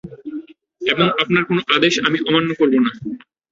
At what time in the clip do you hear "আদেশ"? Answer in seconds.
1.75-1.93